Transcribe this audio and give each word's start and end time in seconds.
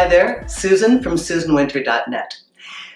Hi 0.00 0.08
there, 0.08 0.48
Susan 0.48 1.02
from 1.02 1.16
SusanWinter.net. 1.16 2.34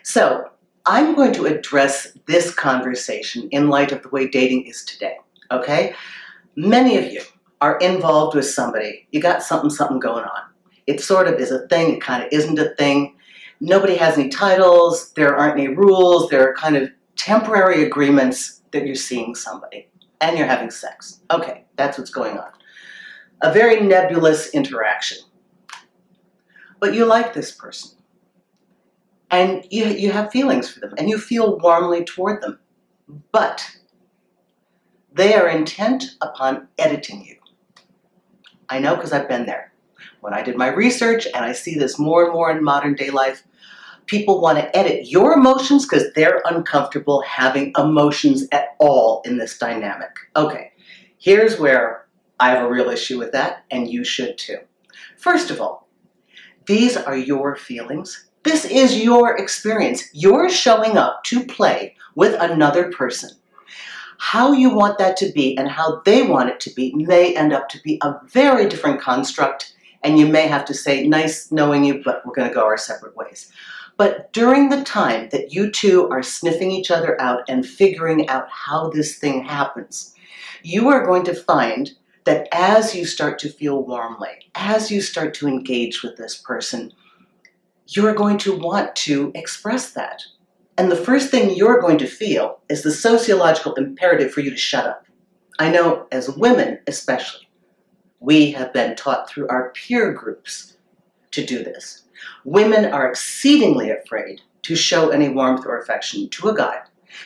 So, 0.04 0.48
I'm 0.86 1.14
going 1.14 1.34
to 1.34 1.44
address 1.44 2.16
this 2.24 2.54
conversation 2.54 3.46
in 3.50 3.68
light 3.68 3.92
of 3.92 4.00
the 4.00 4.08
way 4.08 4.26
dating 4.26 4.64
is 4.64 4.82
today, 4.86 5.18
okay? 5.50 5.94
Many 6.56 6.96
of 6.96 7.12
you 7.12 7.20
are 7.60 7.76
involved 7.80 8.34
with 8.34 8.46
somebody, 8.46 9.06
you 9.12 9.20
got 9.20 9.42
something, 9.42 9.68
something 9.68 9.98
going 9.98 10.24
on. 10.24 10.44
It 10.86 11.02
sort 11.02 11.28
of 11.28 11.34
is 11.34 11.50
a 11.50 11.68
thing, 11.68 11.96
it 11.96 12.00
kind 12.00 12.22
of 12.22 12.30
isn't 12.32 12.58
a 12.58 12.74
thing. 12.76 13.14
Nobody 13.60 13.96
has 13.96 14.16
any 14.16 14.30
titles, 14.30 15.12
there 15.12 15.36
aren't 15.36 15.58
any 15.60 15.68
rules, 15.68 16.30
there 16.30 16.48
are 16.48 16.54
kind 16.54 16.74
of 16.74 16.88
temporary 17.16 17.84
agreements 17.84 18.62
that 18.70 18.86
you're 18.86 18.94
seeing 18.94 19.34
somebody 19.34 19.90
and 20.22 20.38
you're 20.38 20.46
having 20.46 20.70
sex. 20.70 21.20
Okay, 21.30 21.66
that's 21.76 21.98
what's 21.98 22.08
going 22.08 22.38
on. 22.38 22.50
A 23.42 23.52
very 23.52 23.80
nebulous 23.80 24.48
interaction. 24.54 25.18
But 26.84 26.92
you 26.92 27.06
like 27.06 27.32
this 27.32 27.50
person 27.50 27.96
and 29.30 29.66
you, 29.70 29.86
you 29.86 30.12
have 30.12 30.30
feelings 30.30 30.70
for 30.70 30.80
them 30.80 30.92
and 30.98 31.08
you 31.08 31.16
feel 31.16 31.58
warmly 31.60 32.04
toward 32.04 32.42
them. 32.42 32.58
But 33.32 33.78
they 35.10 35.32
are 35.32 35.48
intent 35.48 36.04
upon 36.20 36.68
editing 36.76 37.24
you. 37.24 37.36
I 38.68 38.80
know 38.80 38.96
because 38.96 39.14
I've 39.14 39.30
been 39.30 39.46
there. 39.46 39.72
When 40.20 40.34
I 40.34 40.42
did 40.42 40.58
my 40.58 40.68
research, 40.68 41.24
and 41.24 41.42
I 41.42 41.52
see 41.52 41.74
this 41.74 41.98
more 41.98 42.24
and 42.24 42.34
more 42.34 42.50
in 42.50 42.62
modern 42.62 42.96
day 42.96 43.08
life, 43.08 43.44
people 44.04 44.42
want 44.42 44.58
to 44.58 44.76
edit 44.76 45.08
your 45.08 45.32
emotions 45.32 45.86
because 45.86 46.12
they're 46.12 46.42
uncomfortable 46.44 47.22
having 47.22 47.72
emotions 47.78 48.46
at 48.52 48.76
all 48.78 49.22
in 49.24 49.38
this 49.38 49.56
dynamic. 49.56 50.10
Okay, 50.36 50.72
here's 51.16 51.58
where 51.58 52.04
I 52.40 52.50
have 52.50 52.62
a 52.62 52.70
real 52.70 52.90
issue 52.90 53.18
with 53.18 53.32
that, 53.32 53.64
and 53.70 53.88
you 53.88 54.04
should 54.04 54.36
too. 54.36 54.58
First 55.16 55.50
of 55.50 55.62
all, 55.62 55.83
these 56.66 56.96
are 56.96 57.16
your 57.16 57.56
feelings. 57.56 58.26
This 58.42 58.64
is 58.64 59.02
your 59.02 59.36
experience. 59.36 60.04
You're 60.12 60.50
showing 60.50 60.96
up 60.96 61.24
to 61.24 61.44
play 61.46 61.96
with 62.14 62.34
another 62.40 62.90
person. 62.90 63.30
How 64.18 64.52
you 64.52 64.70
want 64.70 64.98
that 64.98 65.16
to 65.18 65.32
be 65.32 65.56
and 65.56 65.68
how 65.68 66.00
they 66.04 66.22
want 66.22 66.50
it 66.50 66.60
to 66.60 66.74
be 66.74 66.94
may 66.94 67.34
end 67.34 67.52
up 67.52 67.68
to 67.70 67.80
be 67.82 67.98
a 68.02 68.14
very 68.26 68.68
different 68.68 69.00
construct, 69.00 69.74
and 70.02 70.18
you 70.18 70.26
may 70.26 70.46
have 70.46 70.64
to 70.66 70.74
say, 70.74 71.06
nice 71.06 71.50
knowing 71.50 71.84
you, 71.84 72.02
but 72.04 72.24
we're 72.24 72.34
going 72.34 72.48
to 72.48 72.54
go 72.54 72.64
our 72.64 72.76
separate 72.76 73.16
ways. 73.16 73.50
But 73.96 74.32
during 74.32 74.68
the 74.68 74.82
time 74.84 75.28
that 75.30 75.52
you 75.52 75.70
two 75.70 76.08
are 76.10 76.22
sniffing 76.22 76.70
each 76.70 76.90
other 76.90 77.20
out 77.20 77.42
and 77.48 77.66
figuring 77.66 78.28
out 78.28 78.48
how 78.50 78.90
this 78.90 79.18
thing 79.18 79.44
happens, 79.44 80.14
you 80.62 80.88
are 80.88 81.06
going 81.06 81.24
to 81.24 81.34
find 81.34 81.92
that 82.24 82.48
as 82.52 82.94
you 82.94 83.04
start 83.04 83.38
to 83.40 83.48
feel 83.48 83.82
warmly, 83.82 84.50
as 84.54 84.90
you 84.90 85.00
start 85.00 85.34
to 85.34 85.48
engage 85.48 86.02
with 86.02 86.16
this 86.16 86.36
person, 86.36 86.92
you're 87.88 88.14
going 88.14 88.38
to 88.38 88.56
want 88.56 88.96
to 88.96 89.30
express 89.34 89.92
that. 89.92 90.22
And 90.76 90.90
the 90.90 90.96
first 90.96 91.30
thing 91.30 91.54
you're 91.54 91.80
going 91.80 91.98
to 91.98 92.06
feel 92.06 92.60
is 92.68 92.82
the 92.82 92.90
sociological 92.90 93.74
imperative 93.74 94.32
for 94.32 94.40
you 94.40 94.50
to 94.50 94.56
shut 94.56 94.86
up. 94.86 95.06
I 95.58 95.70
know 95.70 96.06
as 96.10 96.30
women, 96.30 96.80
especially, 96.86 97.48
we 98.20 98.50
have 98.52 98.72
been 98.72 98.96
taught 98.96 99.28
through 99.28 99.48
our 99.48 99.70
peer 99.70 100.12
groups 100.12 100.78
to 101.30 101.44
do 101.44 101.62
this. 101.62 102.02
Women 102.44 102.86
are 102.86 103.08
exceedingly 103.08 103.90
afraid 103.90 104.40
to 104.62 104.74
show 104.74 105.10
any 105.10 105.28
warmth 105.28 105.66
or 105.66 105.78
affection 105.78 106.28
to 106.30 106.48
a 106.48 106.56
guy 106.56 106.80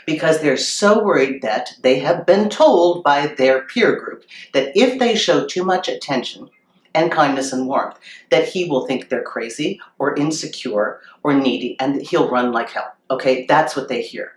because 0.06 0.40
they're 0.40 0.56
so 0.56 1.02
worried 1.02 1.42
that 1.42 1.72
they 1.82 1.98
have 1.98 2.26
been 2.26 2.48
told 2.48 3.02
by 3.04 3.26
their 3.38 3.62
peer 3.62 3.96
group 3.96 4.24
that 4.52 4.72
if 4.76 4.98
they 4.98 5.16
show 5.16 5.46
too 5.46 5.64
much 5.64 5.88
attention, 5.88 6.48
and 6.94 7.12
kindness 7.12 7.52
and 7.52 7.66
warmth, 7.66 7.98
that 8.30 8.48
he 8.48 8.68
will 8.68 8.86
think 8.86 9.08
they're 9.08 9.22
crazy 9.22 9.80
or 9.98 10.16
insecure 10.16 11.00
or 11.22 11.34
needy 11.34 11.76
and 11.80 11.94
that 11.94 12.02
he'll 12.02 12.30
run 12.30 12.52
like 12.52 12.70
hell. 12.70 12.92
Okay, 13.10 13.46
that's 13.46 13.76
what 13.76 13.88
they 13.88 14.02
hear. 14.02 14.32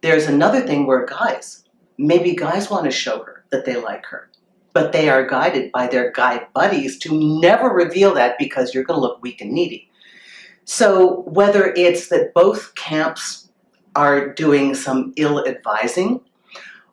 There's 0.00 0.26
another 0.26 0.62
thing 0.62 0.86
where 0.86 1.04
guys, 1.04 1.64
maybe 1.98 2.34
guys 2.34 2.70
want 2.70 2.84
to 2.84 2.90
show 2.90 3.22
her 3.24 3.44
that 3.50 3.64
they 3.64 3.76
like 3.76 4.06
her, 4.06 4.30
but 4.72 4.92
they 4.92 5.10
are 5.10 5.26
guided 5.26 5.72
by 5.72 5.86
their 5.86 6.10
guy 6.12 6.46
buddies 6.54 6.98
to 7.00 7.40
never 7.40 7.68
reveal 7.68 8.14
that 8.14 8.38
because 8.38 8.72
you're 8.72 8.84
going 8.84 8.96
to 8.96 9.02
look 9.02 9.22
weak 9.22 9.40
and 9.40 9.52
needy. 9.52 9.90
So 10.64 11.22
whether 11.22 11.74
it's 11.74 12.08
that 12.08 12.32
both 12.32 12.74
camps 12.76 13.39
are 13.96 14.32
doing 14.32 14.74
some 14.74 15.12
ill 15.16 15.46
advising, 15.46 16.20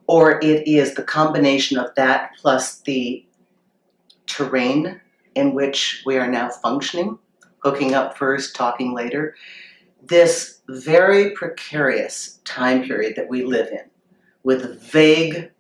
or 0.08 0.40
it 0.44 0.68
is 0.68 0.96
the 0.96 1.04
combination 1.04 1.78
of 1.78 1.94
that 1.96 2.32
plus 2.40 2.80
the 2.82 3.26
terrain 4.26 5.00
in 5.36 5.54
which 5.54 6.02
we 6.06 6.18
are 6.18 6.30
now 6.30 6.50
functioning, 6.50 7.18
hooking 7.60 7.94
up 7.94 8.18
first, 8.18 8.56
talking 8.56 8.94
later, 8.94 9.36
this 10.04 10.62
very 10.70 11.32
precarious 11.32 12.40
time 12.46 12.84
period 12.84 13.16
that 13.16 13.30
we 13.30 13.44
live 13.44 13.68
in 13.68 13.84
with 14.44 14.82
vague 14.82 15.52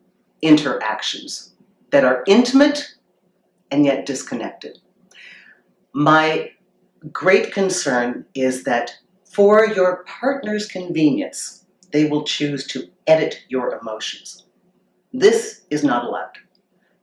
interactions 0.42 1.54
that 1.92 2.04
are 2.04 2.24
intimate 2.28 2.96
and 3.72 3.86
yet 3.86 4.06
disconnected. 4.06 4.80
My 5.94 6.52
great 7.12 7.52
concern 7.52 8.26
is 8.34 8.64
that 8.64 8.92
for 9.38 9.68
your 9.68 10.04
partner's 10.06 10.66
convenience, 10.66 11.64
they 11.92 12.10
will 12.10 12.24
choose 12.24 12.66
to 12.66 12.90
edit 13.06 13.44
your 13.50 13.78
emotions. 13.80 14.46
This 15.14 15.62
is 15.70 15.84
not 15.84 16.06
allowed. 16.06 16.40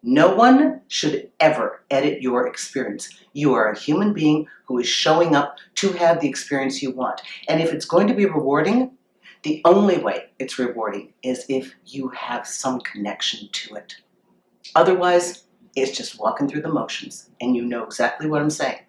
No 0.02 0.34
one 0.34 0.80
should 0.88 1.30
ever 1.38 1.84
edit 1.92 2.22
your 2.22 2.48
experience. 2.48 3.08
You 3.34 3.54
are 3.54 3.70
a 3.70 3.78
human 3.78 4.12
being 4.12 4.48
who 4.66 4.80
is 4.80 4.88
showing 4.88 5.36
up 5.36 5.58
to 5.76 5.92
have 5.92 6.20
the 6.20 6.28
experience 6.28 6.82
you 6.82 6.90
want. 6.90 7.22
And 7.46 7.62
if 7.62 7.72
it's 7.72 7.84
going 7.84 8.08
to 8.08 8.14
be 8.14 8.26
rewarding, 8.26 8.90
the 9.44 9.62
only 9.64 9.98
way 9.98 10.24
it's 10.40 10.58
rewarding 10.58 11.12
is 11.22 11.46
if 11.48 11.72
you 11.86 12.08
have 12.08 12.48
some 12.48 12.80
connection 12.80 13.48
to 13.52 13.76
it. 13.76 13.94
Otherwise, 14.74 15.44
it's 15.76 15.96
just 15.96 16.18
walking 16.18 16.48
through 16.48 16.62
the 16.62 16.68
motions, 16.68 17.30
and 17.40 17.54
you 17.54 17.64
know 17.64 17.84
exactly 17.84 18.28
what 18.28 18.42
I'm 18.42 18.50
saying 18.50 18.80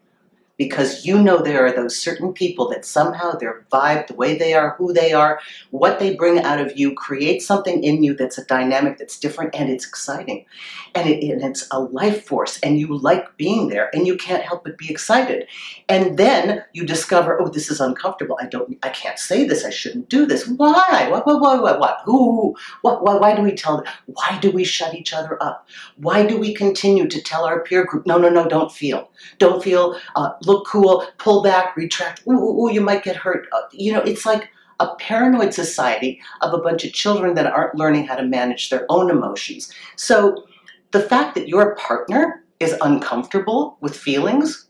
because 0.57 1.05
you 1.05 1.21
know 1.21 1.41
there 1.41 1.65
are 1.65 1.71
those 1.71 1.97
certain 1.97 2.33
people 2.33 2.69
that 2.69 2.85
somehow 2.85 3.31
their 3.33 3.65
vibe, 3.71 4.07
the 4.07 4.13
way 4.13 4.37
they 4.37 4.53
are, 4.53 4.75
who 4.77 4.93
they 4.93 5.11
are, 5.13 5.39
what 5.71 5.99
they 5.99 6.15
bring 6.15 6.39
out 6.39 6.59
of 6.59 6.77
you 6.77 6.93
creates 6.93 7.45
something 7.45 7.83
in 7.83 8.03
you 8.03 8.13
that's 8.13 8.37
a 8.37 8.45
dynamic 8.45 8.97
that's 8.97 9.19
different 9.19 9.53
and 9.55 9.69
it's 9.69 9.85
exciting. 9.85 10.45
And, 10.93 11.09
it, 11.09 11.23
and 11.29 11.43
it's 11.43 11.67
a 11.71 11.79
life 11.79 12.25
force 12.25 12.59
and 12.59 12.79
you 12.79 12.97
like 12.97 13.35
being 13.37 13.67
there 13.67 13.89
and 13.93 14.07
you 14.07 14.15
can't 14.15 14.43
help 14.43 14.63
but 14.63 14.77
be 14.77 14.89
excited. 14.89 15.47
And 15.89 16.17
then 16.17 16.63
you 16.73 16.85
discover, 16.85 17.41
oh, 17.41 17.49
this 17.49 17.69
is 17.69 17.81
uncomfortable. 17.81 18.37
I 18.41 18.47
don't, 18.47 18.77
I 18.83 18.89
can't 18.89 19.19
say 19.19 19.45
this. 19.45 19.65
I 19.65 19.69
shouldn't 19.69 20.09
do 20.09 20.25
this. 20.25 20.47
Why? 20.47 21.07
Why, 21.09 21.19
why, 21.19 21.33
what, 21.33 21.61
what, 21.61 21.79
what? 21.79 22.01
Who? 22.05 22.55
What, 22.81 23.03
why, 23.03 23.15
why 23.15 23.35
do 23.35 23.41
we 23.41 23.53
tell? 23.53 23.83
Why 24.05 24.39
do 24.41 24.51
we 24.51 24.63
shut 24.63 24.95
each 24.95 25.13
other 25.13 25.41
up? 25.43 25.67
Why 25.97 26.25
do 26.25 26.37
we 26.37 26.53
continue 26.53 27.07
to 27.07 27.21
tell 27.21 27.45
our 27.45 27.61
peer 27.61 27.85
group, 27.85 28.05
no, 28.05 28.17
no, 28.17 28.29
no, 28.29 28.47
don't 28.47 28.71
feel. 28.71 29.09
Don't 29.37 29.63
feel, 29.63 29.99
uh, 30.15 30.31
look 30.45 30.65
cool, 30.67 31.05
pull 31.17 31.41
back, 31.41 31.75
retract, 31.75 32.23
ooh, 32.27 32.31
ooh, 32.31 32.65
ooh, 32.65 32.71
you 32.71 32.81
might 32.81 33.03
get 33.03 33.15
hurt. 33.15 33.47
Uh, 33.51 33.61
you 33.71 33.91
know, 33.91 34.01
it's 34.01 34.25
like 34.25 34.49
a 34.79 34.95
paranoid 34.95 35.53
society 35.53 36.21
of 36.41 36.53
a 36.53 36.57
bunch 36.61 36.83
of 36.83 36.93
children 36.93 37.33
that 37.35 37.47
aren't 37.47 37.75
learning 37.75 38.05
how 38.05 38.15
to 38.15 38.23
manage 38.23 38.69
their 38.69 38.85
own 38.89 39.09
emotions. 39.09 39.73
So 39.95 40.45
the 40.91 41.01
fact 41.01 41.35
that 41.35 41.47
your 41.47 41.75
partner 41.75 42.43
is 42.59 42.75
uncomfortable 42.81 43.77
with 43.81 43.95
feelings, 43.95 44.67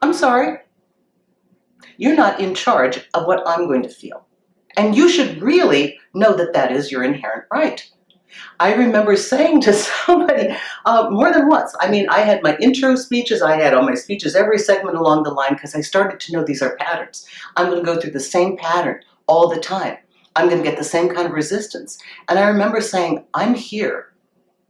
I'm 0.00 0.14
sorry, 0.14 0.58
you're 1.96 2.16
not 2.16 2.40
in 2.40 2.54
charge 2.54 3.08
of 3.14 3.26
what 3.26 3.42
I'm 3.46 3.66
going 3.66 3.82
to 3.82 3.88
feel. 3.88 4.26
And 4.76 4.96
you 4.96 5.08
should 5.08 5.42
really 5.42 5.98
know 6.14 6.34
that 6.34 6.54
that 6.54 6.72
is 6.72 6.90
your 6.90 7.02
inherent 7.02 7.44
right. 7.52 7.88
I 8.60 8.74
remember 8.74 9.16
saying 9.16 9.62
to 9.62 9.72
somebody 10.06 10.54
uh, 10.84 11.08
more 11.10 11.32
than 11.32 11.48
once, 11.48 11.74
I 11.80 11.90
mean, 11.90 12.08
I 12.08 12.20
had 12.20 12.42
my 12.42 12.56
intro 12.58 12.96
speeches, 12.96 13.42
I 13.42 13.60
had 13.60 13.74
all 13.74 13.82
my 13.82 13.94
speeches, 13.94 14.34
every 14.34 14.58
segment 14.58 14.96
along 14.96 15.24
the 15.24 15.30
line, 15.30 15.54
because 15.54 15.74
I 15.74 15.80
started 15.80 16.20
to 16.20 16.32
know 16.32 16.44
these 16.44 16.62
are 16.62 16.76
patterns. 16.76 17.26
I'm 17.56 17.66
going 17.66 17.84
to 17.84 17.84
go 17.84 18.00
through 18.00 18.12
the 18.12 18.20
same 18.20 18.56
pattern 18.56 19.00
all 19.26 19.48
the 19.48 19.60
time. 19.60 19.96
I'm 20.34 20.48
going 20.48 20.62
to 20.62 20.68
get 20.68 20.78
the 20.78 20.84
same 20.84 21.14
kind 21.14 21.26
of 21.26 21.32
resistance. 21.32 21.98
And 22.28 22.38
I 22.38 22.48
remember 22.48 22.80
saying, 22.80 23.24
I'm 23.34 23.54
here 23.54 24.12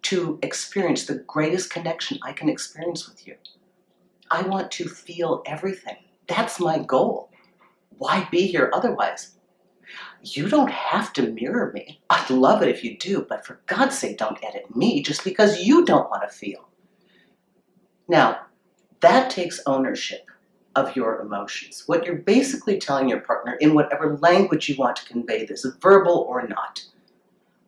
to 0.02 0.38
experience 0.42 1.06
the 1.06 1.18
greatest 1.18 1.70
connection 1.70 2.18
I 2.24 2.32
can 2.32 2.48
experience 2.48 3.08
with 3.08 3.26
you. 3.26 3.36
I 4.30 4.42
want 4.42 4.70
to 4.72 4.88
feel 4.88 5.42
everything. 5.46 5.96
That's 6.26 6.58
my 6.58 6.78
goal. 6.78 7.30
Why 7.98 8.26
be 8.30 8.46
here 8.46 8.70
otherwise? 8.72 9.36
You 10.22 10.48
don't 10.48 10.70
have 10.70 11.12
to 11.14 11.32
mirror 11.32 11.72
me. 11.74 12.00
I'd 12.10 12.30
love 12.30 12.62
it 12.62 12.68
if 12.68 12.84
you 12.84 12.98
do, 12.98 13.26
but 13.28 13.46
for 13.46 13.60
God's 13.66 13.98
sake, 13.98 14.18
don't 14.18 14.44
edit 14.44 14.74
me 14.76 15.02
just 15.02 15.24
because 15.24 15.62
you 15.62 15.84
don't 15.84 16.10
want 16.10 16.22
to 16.22 16.36
feel. 16.36 16.68
Now, 18.08 18.40
that 19.00 19.30
takes 19.30 19.60
ownership 19.66 20.26
of 20.76 20.96
your 20.96 21.20
emotions. 21.20 21.84
What 21.86 22.06
you're 22.06 22.16
basically 22.16 22.78
telling 22.78 23.08
your 23.08 23.20
partner 23.20 23.54
in 23.60 23.74
whatever 23.74 24.18
language 24.18 24.68
you 24.68 24.76
want 24.76 24.96
to 24.96 25.06
convey 25.06 25.46
this, 25.46 25.66
verbal 25.82 26.26
or 26.28 26.46
not. 26.48 26.84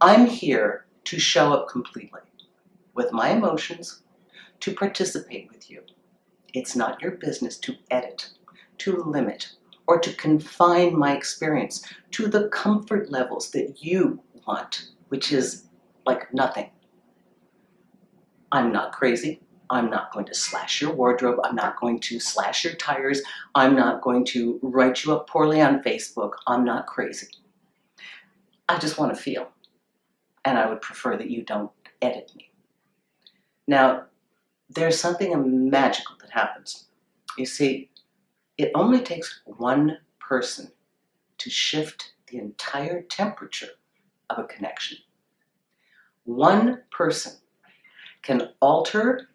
I'm 0.00 0.26
here 0.26 0.86
to 1.04 1.20
show 1.20 1.52
up 1.52 1.68
completely 1.68 2.20
with 2.94 3.12
my 3.12 3.30
emotions, 3.30 4.02
to 4.60 4.74
participate 4.74 5.48
with 5.52 5.70
you. 5.70 5.82
It's 6.54 6.76
not 6.76 7.02
your 7.02 7.12
business 7.12 7.58
to 7.58 7.76
edit. 7.90 8.30
to 8.78 8.96
limit 8.96 9.52
or 9.86 9.98
to 9.98 10.12
confine 10.14 10.98
my 10.98 11.14
experience 11.16 11.84
to 12.12 12.26
the 12.26 12.48
comfort 12.48 13.10
levels 13.10 13.50
that 13.50 13.84
you 13.84 14.22
want, 14.46 14.90
which 15.08 15.32
is 15.32 15.66
like 16.06 16.32
nothing. 16.32 16.70
I'm 18.52 18.72
not 18.72 18.92
crazy. 18.92 19.40
I'm 19.70 19.90
not 19.90 20.12
going 20.12 20.26
to 20.26 20.34
slash 20.34 20.80
your 20.80 20.92
wardrobe. 20.92 21.40
I'm 21.42 21.56
not 21.56 21.80
going 21.80 21.98
to 22.00 22.20
slash 22.20 22.64
your 22.64 22.74
tires. 22.74 23.22
I'm 23.54 23.74
not 23.74 24.02
going 24.02 24.24
to 24.26 24.58
write 24.62 25.04
you 25.04 25.14
up 25.14 25.28
poorly 25.28 25.60
on 25.60 25.82
Facebook. 25.82 26.32
I'm 26.46 26.64
not 26.64 26.86
crazy. 26.86 27.28
I 28.68 28.78
just 28.78 28.98
want 28.98 29.14
to 29.14 29.20
feel. 29.20 29.48
And 30.44 30.58
I 30.58 30.68
would 30.68 30.82
prefer 30.82 31.16
that 31.16 31.30
you 31.30 31.42
don't 31.42 31.70
edit 32.02 32.30
me. 32.36 32.50
Now, 33.66 34.04
there's 34.68 35.00
something 35.00 35.70
magical 35.70 36.16
that 36.20 36.30
happens. 36.30 36.86
You 37.38 37.46
see, 37.46 37.90
it 38.58 38.70
only 38.74 39.00
takes 39.00 39.40
one 39.44 39.98
person 40.20 40.70
to 41.38 41.50
shift 41.50 42.14
the 42.28 42.38
entire 42.38 43.02
temperature 43.02 43.68
of 44.30 44.38
a 44.38 44.44
connection. 44.44 44.98
One 46.24 46.82
person 46.90 47.34
can 48.22 48.50
alter, 48.60 49.28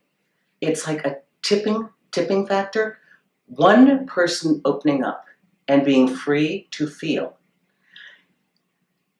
it's 0.62 0.88
like 0.88 1.06
a 1.06 1.18
tipping, 1.42 1.90
tipping 2.12 2.48
factor. 2.48 2.98
One 3.46 4.06
person 4.08 4.62
opening 4.66 5.04
up 5.04 5.26
and 5.68 5.86
being 5.86 6.08
free 6.08 6.68
to 6.72 6.88
feel 6.88 7.39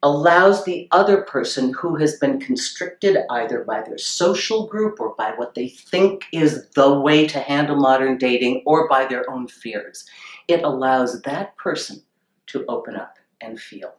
allows 0.02 0.64
the 0.64 0.88
other 0.92 1.22
person 1.22 1.74
who 1.74 1.96
has 1.96 2.16
been 2.16 2.40
constricted 2.40 3.18
either 3.28 3.64
by 3.64 3.82
their 3.82 3.98
social 3.98 4.66
group 4.66 4.98
or 4.98 5.14
by 5.16 5.32
what 5.36 5.54
they 5.54 5.68
think 5.68 6.24
is 6.32 6.66
the 6.70 6.98
way 6.98 7.26
to 7.26 7.38
handle 7.38 7.76
modern 7.76 8.16
dating 8.16 8.62
or 8.64 8.88
by 8.88 9.04
their 9.04 9.28
own 9.30 9.46
fears. 9.46 10.06
It 10.48 10.62
allows 10.62 11.20
that 11.22 11.56
person 11.56 12.02
to 12.46 12.64
open 12.66 12.96
up 12.96 13.18
and 13.42 13.60
feel. 13.60 13.94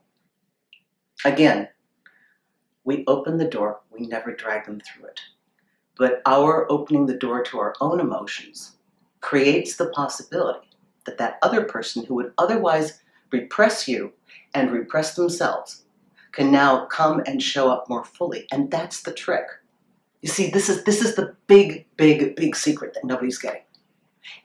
Again, 1.24 1.70
we 2.84 3.04
open 3.06 3.38
the 3.38 3.48
door, 3.48 3.82
we 3.92 4.08
never 4.08 4.34
drag 4.34 4.66
them 4.66 4.82
through 4.82 5.06
it. 5.06 5.20
But 5.98 6.24
our 6.26 6.70
opening 6.72 7.06
the 7.06 7.18
door 7.18 7.44
to 7.44 7.60
our 7.60 7.76
own 7.80 8.00
emotions 8.00 8.78
creates 9.20 9.76
the 9.76 9.90
possibility 9.90 10.68
that 11.06 11.20
that 11.20 11.38
other 11.44 11.64
person 11.64 12.04
who 12.06 12.16
would 12.16 12.34
otherwise 12.40 13.02
repress 13.32 13.88
you 13.88 14.14
and 14.56 14.72
repress 14.72 15.16
themselves 15.16 15.81
can 16.32 16.52
now 16.52 16.86
come 16.86 17.22
and 17.26 17.42
show 17.42 17.70
up 17.70 17.90
more 17.90 18.04
fully. 18.04 18.48
And 18.52 18.72
that's 18.72 19.02
the 19.02 19.14
trick. 19.14 19.46
You 20.22 20.30
see, 20.30 20.50
this 20.50 20.70
is 20.70 20.84
this 20.84 21.02
is 21.02 21.16
the 21.16 21.36
big, 21.48 21.86
big, 21.98 22.36
big 22.36 22.56
secret 22.56 22.94
that 22.94 23.04
nobody's 23.04 23.40
getting. 23.40 23.64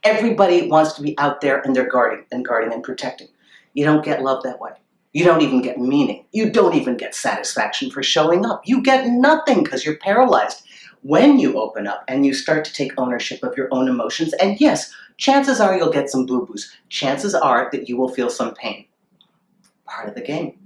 Everybody 0.02 0.68
wants 0.68 0.94
to 0.94 1.02
be 1.02 1.18
out 1.18 1.40
there 1.40 1.60
and 1.60 1.76
they're 1.76 1.88
guarding 1.88 2.24
and 2.32 2.44
guarding 2.44 2.72
and 2.72 2.82
protecting. 2.82 3.28
You 3.74 3.84
don't 3.84 4.04
get 4.04 4.22
love 4.22 4.42
that 4.44 4.60
way. 4.60 4.72
You 5.12 5.24
don't 5.24 5.42
even 5.42 5.62
get 5.62 5.78
meaning. 5.78 6.24
You 6.32 6.50
don't 6.50 6.74
even 6.74 6.96
get 6.96 7.14
satisfaction 7.14 7.90
for 7.90 8.02
showing 8.02 8.44
up. 8.44 8.62
You 8.64 8.82
get 8.82 9.06
nothing 9.06 9.62
because 9.62 9.84
you're 9.84 9.96
paralyzed. 9.96 10.62
When 11.02 11.38
you 11.38 11.58
open 11.58 11.86
up 11.86 12.04
and 12.08 12.26
you 12.26 12.34
start 12.34 12.64
to 12.64 12.72
take 12.72 12.92
ownership 12.98 13.42
of 13.42 13.56
your 13.56 13.68
own 13.70 13.88
emotions, 13.88 14.32
and 14.34 14.60
yes, 14.60 14.92
chances 15.18 15.60
are 15.60 15.76
you'll 15.76 15.92
get 15.92 16.10
some 16.10 16.26
boo 16.26 16.46
boos. 16.46 16.72
Chances 16.88 17.34
are 17.34 17.68
that 17.72 17.88
you 17.88 17.96
will 17.96 18.08
feel 18.08 18.28
some 18.28 18.54
pain. 18.54 18.86
Part 19.84 20.08
of 20.08 20.14
the 20.14 20.20
game. 20.20 20.65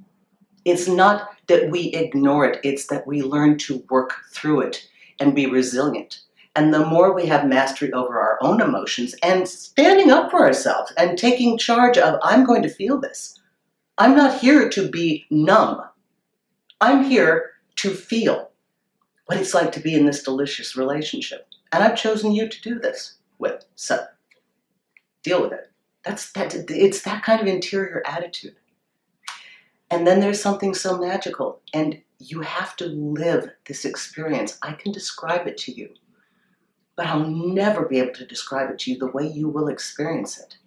It's 0.64 0.88
not 0.88 1.30
that 1.48 1.70
we 1.70 1.88
ignore 1.88 2.44
it, 2.44 2.60
it's 2.62 2.86
that 2.86 3.06
we 3.06 3.22
learn 3.22 3.58
to 3.58 3.84
work 3.90 4.14
through 4.32 4.60
it 4.60 4.88
and 5.18 5.34
be 5.34 5.46
resilient. 5.46 6.20
And 6.56 6.74
the 6.74 6.84
more 6.84 7.14
we 7.14 7.26
have 7.26 7.46
mastery 7.46 7.92
over 7.92 8.20
our 8.20 8.38
own 8.42 8.60
emotions 8.60 9.14
and 9.22 9.48
standing 9.48 10.10
up 10.10 10.30
for 10.30 10.44
ourselves 10.44 10.92
and 10.96 11.16
taking 11.16 11.56
charge 11.56 11.96
of, 11.96 12.18
I'm 12.22 12.44
going 12.44 12.62
to 12.62 12.68
feel 12.68 13.00
this. 13.00 13.38
I'm 13.98 14.16
not 14.16 14.40
here 14.40 14.68
to 14.68 14.88
be 14.88 15.26
numb. 15.30 15.82
I'm 16.80 17.04
here 17.04 17.50
to 17.76 17.90
feel 17.90 18.50
what 19.26 19.38
it's 19.38 19.54
like 19.54 19.72
to 19.72 19.80
be 19.80 19.94
in 19.94 20.06
this 20.06 20.22
delicious 20.22 20.76
relationship. 20.76 21.46
And 21.72 21.84
I've 21.84 21.96
chosen 21.96 22.32
you 22.32 22.48
to 22.48 22.62
do 22.62 22.78
this 22.78 23.18
with. 23.38 23.64
So 23.76 24.04
deal 25.22 25.42
with 25.42 25.52
it. 25.52 25.70
That's 26.04 26.32
that 26.32 26.54
it's 26.70 27.02
that 27.02 27.22
kind 27.22 27.40
of 27.40 27.46
interior 27.46 28.02
attitude. 28.06 28.56
And 29.90 30.06
then 30.06 30.20
there's 30.20 30.40
something 30.40 30.74
so 30.74 30.96
magical, 30.98 31.60
and 31.74 32.00
you 32.18 32.42
have 32.42 32.76
to 32.76 32.86
live 32.86 33.50
this 33.66 33.84
experience. 33.84 34.58
I 34.62 34.72
can 34.72 34.92
describe 34.92 35.48
it 35.48 35.58
to 35.58 35.72
you, 35.72 35.90
but 36.94 37.06
I'll 37.06 37.26
never 37.28 37.86
be 37.86 37.98
able 37.98 38.14
to 38.14 38.26
describe 38.26 38.70
it 38.70 38.78
to 38.80 38.92
you 38.92 38.98
the 38.98 39.10
way 39.10 39.26
you 39.26 39.48
will 39.48 39.68
experience 39.68 40.38
it. 40.38 40.58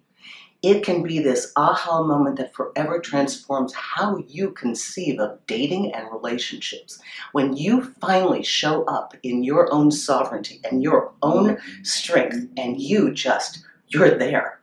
It 0.64 0.82
can 0.82 1.02
be 1.02 1.18
this 1.18 1.52
aha 1.56 2.02
moment 2.02 2.36
that 2.36 2.54
forever 2.54 2.98
transforms 2.98 3.74
how 3.74 4.16
you 4.28 4.50
conceive 4.50 5.20
of 5.20 5.38
dating 5.46 5.92
and 5.92 6.10
relationships. 6.10 6.98
When 7.32 7.54
you 7.54 7.82
finally 8.00 8.42
show 8.42 8.84
up 8.84 9.14
in 9.22 9.44
your 9.44 9.72
own 9.72 9.90
sovereignty 9.90 10.60
and 10.64 10.82
your 10.82 11.12
own 11.22 11.58
strength, 11.82 12.48
and 12.56 12.80
you 12.80 13.12
just, 13.12 13.62
you're 13.88 14.16
there. 14.16 14.60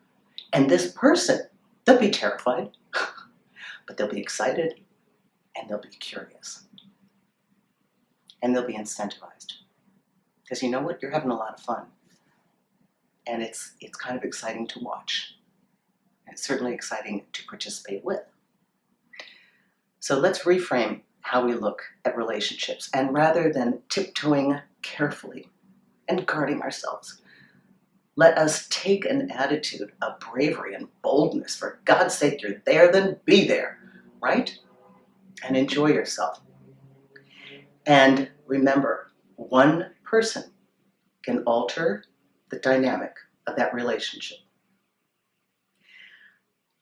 And 0.54 0.70
this 0.70 0.92
person, 0.92 1.42
they'll 1.86 2.00
be 2.00 2.10
terrified 2.10 2.72
but 3.92 3.98
they'll 3.98 4.16
be 4.16 4.22
excited 4.22 4.76
and 5.54 5.70
they'll 5.70 5.82
be 5.82 5.90
curious. 5.90 6.64
And 8.42 8.56
they'll 8.56 8.66
be 8.66 8.78
incentivized. 8.78 9.52
Because 10.42 10.64
you 10.64 10.70
know 10.70 10.80
what? 10.80 11.02
You're 11.02 11.12
having 11.12 11.30
a 11.30 11.36
lot 11.36 11.56
of 11.56 11.60
fun. 11.60 11.88
And 13.28 13.44
it's, 13.44 13.74
it's 13.82 13.98
kind 13.98 14.16
of 14.16 14.24
exciting 14.24 14.66
to 14.68 14.80
watch. 14.80 15.36
And 16.26 16.34
it's 16.34 16.48
certainly 16.48 16.74
exciting 16.74 17.26
to 17.34 17.46
participate 17.48 18.06
with. 18.06 18.22
So 20.00 20.18
let's 20.18 20.46
reframe 20.46 21.02
how 21.20 21.46
we 21.46 21.54
look 21.54 21.82
at 22.06 22.16
relationships. 22.16 22.90
And 22.94 23.14
rather 23.14 23.52
than 23.52 23.82
tiptoeing 23.90 24.58
carefully 24.84 25.50
and 26.08 26.26
guarding 26.26 26.62
ourselves, 26.62 27.22
let 28.16 28.38
us 28.38 28.70
take 28.70 29.06
an 29.06 29.30
attitude 29.32 29.92
of 30.02 30.18
bravery 30.22 30.76
and 30.76 30.88
boldness. 31.02 31.58
For 31.58 31.82
God's 31.84 32.16
sake, 32.16 32.42
you're 32.42 32.62
there, 32.66 32.90
then 32.90 33.18
be 33.26 33.46
there 33.46 33.81
right? 34.22 34.58
And 35.44 35.58
enjoy 35.58 35.88
yourself. 35.88 36.42
And 37.86 38.30
remember, 38.46 39.12
one 39.36 39.92
person 40.04 40.52
can 41.24 41.40
alter 41.44 42.04
the 42.50 42.60
dynamic 42.60 43.14
of 43.48 43.56
that 43.56 43.74
relationship. 43.74 44.38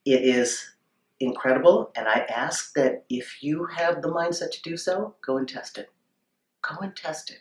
It 0.05 0.23
is 0.23 0.75
incredible, 1.19 1.91
and 1.95 2.07
I 2.07 2.25
ask 2.29 2.73
that 2.73 3.05
if 3.09 3.43
you 3.43 3.65
have 3.65 4.01
the 4.01 4.09
mindset 4.09 4.51
to 4.51 4.61
do 4.61 4.77
so, 4.77 5.15
go 5.25 5.37
and 5.37 5.47
test 5.47 5.77
it. 5.77 5.89
Go 6.61 6.77
and 6.81 6.95
test 6.95 7.29
it. 7.29 7.39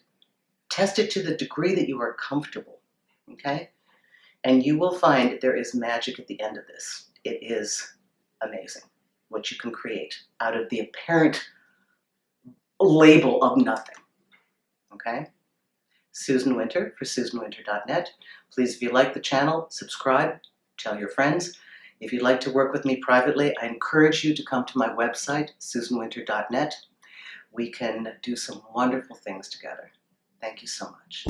Test 0.71 0.99
it 0.99 1.11
to 1.13 1.23
the 1.23 1.37
degree 1.37 1.75
that 1.75 1.89
you 1.89 2.01
are 2.01 2.15
comfortable, 2.15 2.81
okay? 3.33 3.71
And 4.45 4.65
you 4.65 4.79
will 4.79 4.95
find 4.99 5.39
there 5.41 5.57
is 5.57 5.75
magic 5.75 6.19
at 6.19 6.27
the 6.27 6.41
end 6.41 6.59
of 6.59 6.67
this. 6.67 7.07
It 7.25 7.39
is 7.43 7.95
amazing 8.43 8.83
what 9.29 9.51
you 9.51 9.59
can 9.59 9.71
create 9.71 10.15
out 10.41 10.57
of 10.57 10.69
the 10.69 10.81
apparent 10.81 11.49
label 12.81 13.43
of 13.43 13.59
nothing. 13.59 13.97
Okay? 14.93 15.29
Susan 16.13 16.57
Winter 16.57 16.95
for 16.99 17.05
SusanWinter.net. 17.05 18.11
Please, 18.53 18.75
if 18.75 18.83
you 18.83 18.91
like 18.91 19.15
the 19.15 19.21
channel, 19.21 19.67
subscribe, 19.71 20.39
tell 20.79 20.99
your 20.99 21.09
friends. 21.09 21.59
If 22.01 22.13
you'd 22.13 22.23
like 22.23 22.41
to 22.41 22.51
work 22.51 22.73
with 22.73 22.85
me 22.85 22.97
privately, 22.97 23.55
I 23.61 23.67
encourage 23.67 24.25
you 24.25 24.35
to 24.35 24.45
come 24.45 24.65
to 24.67 24.79
my 24.79 24.89
website, 24.89 25.51
SusanWinter.net. 25.61 26.75
We 27.53 27.71
can 27.71 28.15
do 28.23 28.37
some 28.37 28.63
wonderful 28.75 29.17
things 29.17 29.49
together. 29.49 29.91
Thank 30.41 30.63
you 30.63 30.69
so 30.69 30.91
much. 30.91 31.27